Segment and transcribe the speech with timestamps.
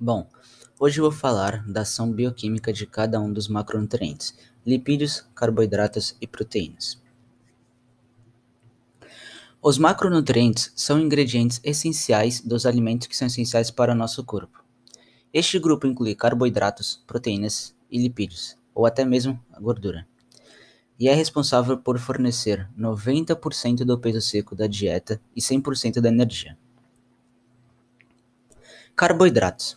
[0.00, 0.28] Bom,
[0.78, 4.32] hoje vou falar da ação bioquímica de cada um dos macronutrientes:
[4.64, 7.02] lipídios, carboidratos e proteínas.
[9.60, 14.64] Os macronutrientes são ingredientes essenciais dos alimentos que são essenciais para o nosso corpo.
[15.34, 20.06] Este grupo inclui carboidratos, proteínas e lipídios, ou até mesmo a gordura,
[20.96, 26.56] e é responsável por fornecer 90% do peso seco da dieta e 100% da energia.
[28.94, 29.76] Carboidratos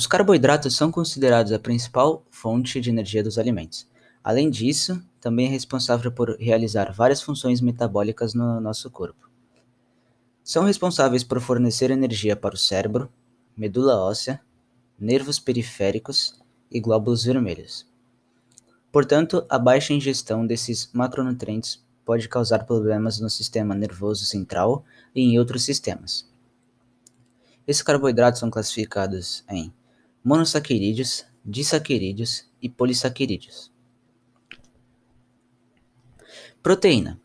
[0.00, 3.86] os carboidratos são considerados a principal fonte de energia dos alimentos.
[4.24, 9.28] Além disso, também é responsável por realizar várias funções metabólicas no nosso corpo.
[10.42, 13.12] São responsáveis por fornecer energia para o cérebro,
[13.54, 14.40] medula óssea,
[14.98, 16.34] nervos periféricos
[16.70, 17.86] e glóbulos vermelhos.
[18.90, 24.82] Portanto, a baixa ingestão desses macronutrientes pode causar problemas no sistema nervoso central
[25.14, 26.26] e em outros sistemas.
[27.66, 29.70] Esses carboidratos são classificados em
[30.22, 33.72] monossacarídeos, disacarídeos e polissacarídeos.
[36.62, 37.20] Proteína.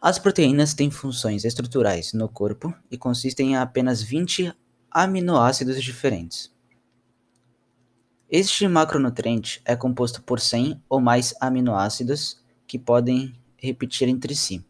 [0.00, 4.54] As proteínas têm funções estruturais no corpo e consistem em apenas 20
[4.90, 6.54] aminoácidos diferentes.
[8.30, 14.64] Este macronutriente é composto por 100 ou mais aminoácidos que podem repetir entre si.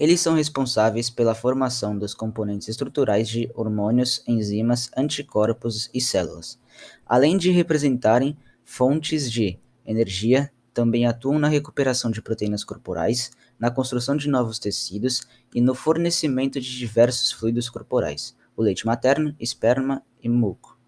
[0.00, 6.58] Eles são responsáveis pela formação dos componentes estruturais de hormônios, enzimas, anticorpos e células.
[7.04, 8.34] Além de representarem
[8.64, 15.20] fontes de energia, também atuam na recuperação de proteínas corporais, na construção de novos tecidos
[15.54, 20.78] e no fornecimento de diversos fluidos corporais, o leite materno, esperma e muco.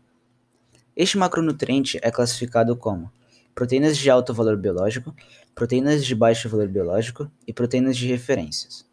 [0.97, 3.13] Este macronutriente é classificado como
[3.55, 5.15] proteínas de alto valor biológico,
[5.55, 8.91] proteínas de baixo valor biológico e proteínas de referências.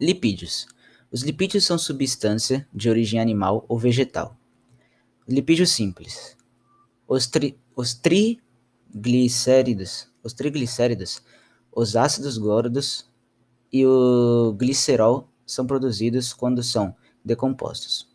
[0.00, 0.66] Lipídios.
[1.12, 4.34] Os lipídios são substância de origem animal ou vegetal.
[5.28, 6.38] Lipídios simples.
[7.06, 11.22] Os, tri, os triglicéridos, os triglicéridos,
[11.70, 13.06] os ácidos gordos
[13.70, 18.08] e o glicerol são produzidos quando são decompostos.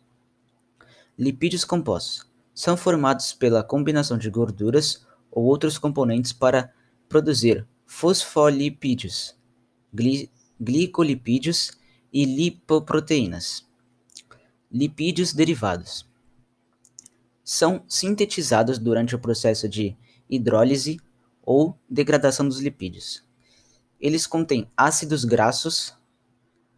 [1.16, 6.72] Lipídios compostos são formados pela combinação de gorduras ou outros componentes para
[7.08, 9.36] produzir fosfolipídios,
[9.94, 10.28] gli
[10.60, 11.72] glicolipídios
[12.12, 13.66] e lipoproteínas.
[14.70, 16.06] Lipídios derivados
[17.44, 19.96] são sintetizados durante o processo de
[20.28, 21.00] hidrólise
[21.42, 23.24] ou degradação dos lipídios.
[24.00, 25.94] Eles contêm ácidos graxos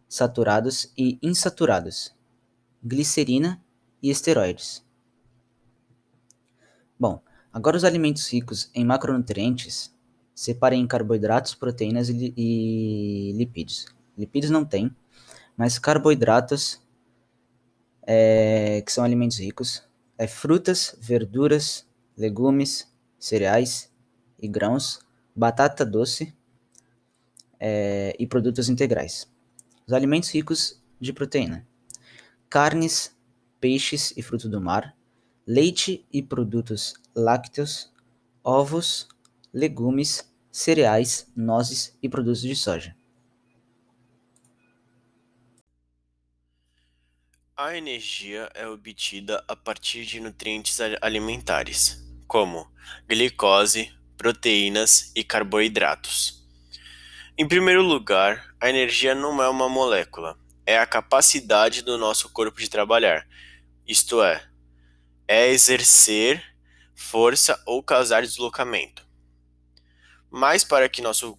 [0.07, 2.15] saturados e insaturados,
[2.83, 3.63] glicerina
[4.01, 4.83] e esteroides.
[6.99, 9.95] Bom, agora os alimentos ricos em macronutrientes
[10.39, 13.87] Separem em carboidratos, proteínas e, e lipídios.
[14.17, 14.89] Lipídios não tem,
[15.57, 16.81] mas carboidratos,
[18.03, 19.83] é, que são alimentos ricos,
[20.17, 21.85] é frutas, verduras,
[22.15, 22.89] legumes,
[23.19, 23.91] cereais
[24.41, 25.01] e grãos,
[25.35, 26.33] batata doce
[27.59, 29.29] é, e produtos integrais.
[29.85, 31.67] Os alimentos ricos de proteína:
[32.49, 33.13] carnes,
[33.59, 34.95] peixes e frutos do mar,
[35.45, 37.91] leite e produtos lácteos,
[38.41, 39.09] ovos,
[39.53, 42.95] legumes, cereais, nozes e produtos de soja.
[47.55, 52.71] A energia é obtida a partir de nutrientes alimentares, como
[53.07, 56.47] glicose, proteínas e carboidratos.
[57.37, 62.59] Em primeiro lugar, a energia não é uma molécula, é a capacidade do nosso corpo
[62.59, 63.27] de trabalhar,
[63.85, 64.47] isto é,
[65.27, 66.43] é exercer
[66.93, 69.08] força ou causar deslocamento.
[70.29, 71.37] Mas para que nosso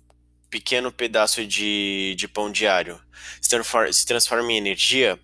[0.51, 3.01] pequeno pedaço de, de pão diário
[3.41, 5.19] se transforme, se transforme em energia,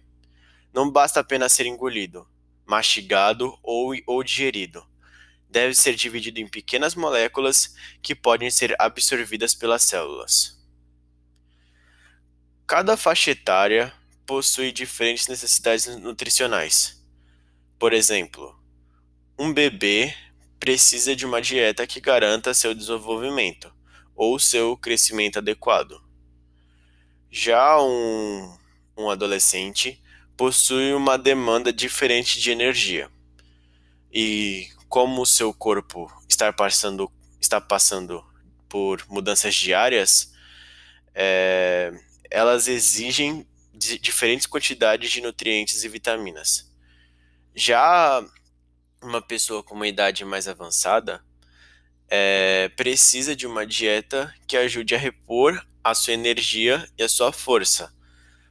[0.72, 2.28] não basta apenas ser engolido,
[2.64, 4.86] mastigado ou, ou digerido.
[5.48, 10.56] Deve ser dividido em pequenas moléculas que podem ser absorvidas pelas células.
[12.66, 13.92] Cada faixa etária
[14.26, 17.02] possui diferentes necessidades nutricionais.
[17.78, 18.58] Por exemplo,
[19.38, 20.14] um bebê
[20.66, 23.72] precisa de uma dieta que garanta seu desenvolvimento
[24.16, 26.02] ou seu crescimento adequado.
[27.30, 28.58] Já um,
[28.96, 30.02] um adolescente
[30.36, 33.08] possui uma demanda diferente de energia.
[34.12, 37.08] E como o seu corpo está passando,
[37.40, 38.24] está passando
[38.68, 40.32] por mudanças diárias,
[41.14, 41.92] é,
[42.28, 46.68] elas exigem diferentes quantidades de nutrientes e vitaminas.
[47.54, 48.20] Já
[49.06, 51.24] uma pessoa com uma idade mais avançada
[52.08, 57.32] é, precisa de uma dieta que ajude a repor a sua energia e a sua
[57.32, 57.94] força,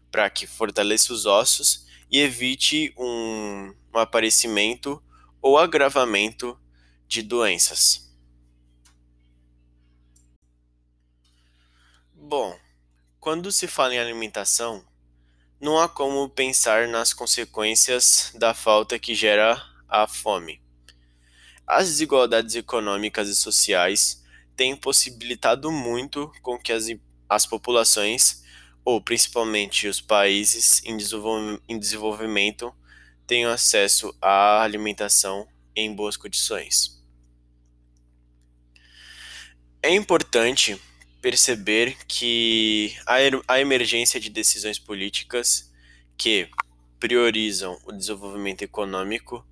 [0.10, 5.04] para que fortaleça os ossos e evite um, um aparecimento
[5.42, 6.58] ou agravamento
[7.08, 8.14] de doenças.
[12.14, 12.58] Bom,
[13.20, 14.86] quando se fala em alimentação,
[15.60, 20.62] não há como pensar nas consequências da falta que gera a fome.
[21.68, 24.24] As desigualdades econômicas e sociais
[24.56, 26.88] têm possibilitado muito com que as,
[27.28, 28.44] as populações,
[28.84, 30.98] ou principalmente os países em,
[31.68, 32.74] em desenvolvimento,
[33.26, 37.04] tenham acesso à alimentação em boas condições.
[39.82, 40.80] É importante
[41.22, 42.96] perceber que
[43.48, 45.72] a emergência de decisões políticas
[46.16, 46.48] que
[47.00, 49.46] priorizam o desenvolvimento econômico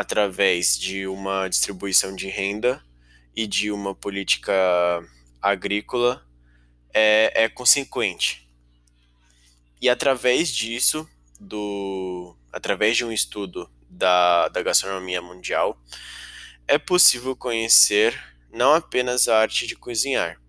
[0.00, 2.82] através de uma distribuição de renda
[3.36, 4.50] e de uma política
[5.42, 6.26] agrícola
[6.90, 8.48] é, é consequente.
[9.78, 11.06] E através disso,
[11.38, 15.78] do, através de um estudo da, da gastronomia mundial,
[16.66, 18.18] é possível conhecer
[18.50, 20.40] não apenas a arte de cozinhar,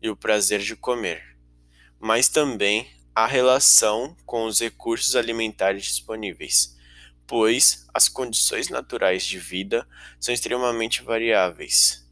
[0.00, 1.36] e o prazer de comer,
[1.98, 6.76] mas também a relação com os recursos alimentares disponíveis,
[7.26, 9.86] pois as condições naturais de vida
[10.20, 12.06] são extremamente variáveis.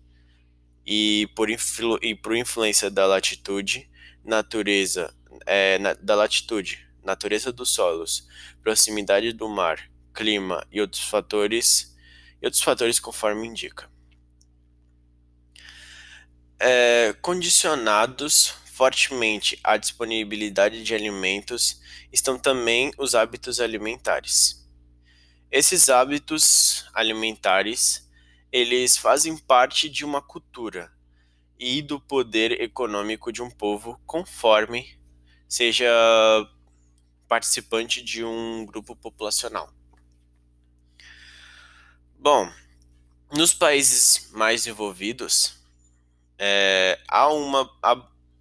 [0.86, 3.88] E por, influ e por influência da latitude,
[4.24, 5.14] natureza,
[5.46, 8.26] é, na, da latitude, natureza dos solos,
[8.62, 11.96] proximidade do mar, clima e outros fatores,
[12.40, 13.88] e outros fatores conforme indica
[16.60, 21.80] é, condicionados fortemente à disponibilidade de alimentos
[22.12, 24.59] estão também os hábitos alimentares.
[25.50, 28.08] Esses hábitos alimentares,
[28.52, 30.92] eles fazem parte de uma cultura
[31.58, 34.96] e do poder econômico de um povo conforme
[35.48, 35.90] seja
[37.26, 39.72] participante de um grupo populacional.
[42.16, 42.48] Bom,
[43.32, 45.56] nos países mais desenvolvidos,
[46.38, 47.68] é, há, uma,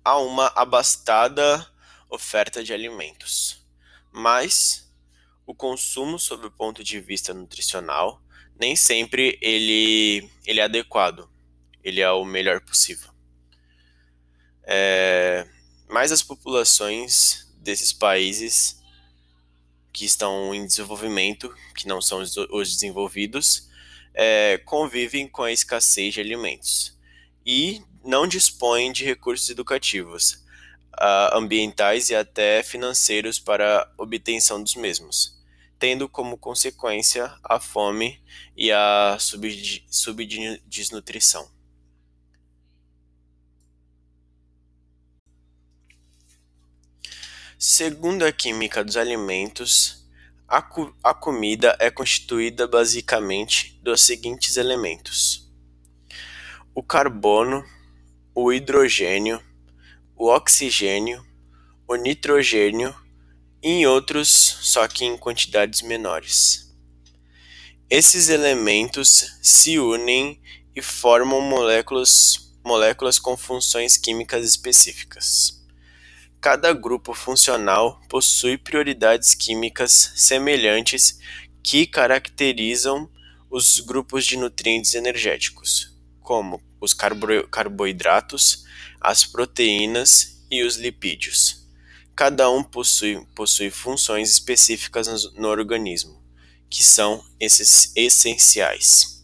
[0.04, 1.68] há uma abastada
[2.08, 3.66] oferta de alimentos,
[4.12, 4.89] mas
[5.50, 8.22] o consumo sob o ponto de vista nutricional
[8.60, 11.28] nem sempre ele, ele é adequado,
[11.84, 13.10] ele é o melhor possível.
[14.64, 15.48] É,
[15.88, 18.80] mas as populações desses países
[19.92, 23.68] que estão em desenvolvimento, que não são os desenvolvidos,
[24.14, 26.96] é, convivem com a escassez de alimentos
[27.44, 30.44] e não dispõem de recursos educativos,
[31.00, 35.39] uh, ambientais e até financeiros para obtenção dos mesmos,
[35.80, 38.22] tendo como consequência a fome
[38.56, 41.50] e a subdesnutrição.
[47.58, 50.08] Segundo a química dos alimentos,
[50.48, 55.50] a, co a comida é constituída basicamente dos seguintes elementos:
[56.74, 57.66] o carbono,
[58.34, 59.44] o hidrogênio,
[60.16, 61.26] o oxigênio,
[61.88, 62.96] o nitrogênio
[63.62, 64.30] em outros,
[64.62, 66.74] só que em quantidades menores.
[67.90, 70.40] Esses elementos se unem
[70.76, 75.60] e formam moléculas, moléculas com funções químicas específicas.
[76.40, 81.20] Cada grupo funcional possui prioridades químicas semelhantes
[81.62, 83.10] que caracterizam
[83.50, 88.64] os grupos de nutrientes energéticos, como os carbo carboidratos,
[89.02, 91.68] as proteínas e os lipídios.
[92.20, 96.22] Cada um possui, possui funções específicas no, no organismo,
[96.70, 99.19] que são esses essenciais.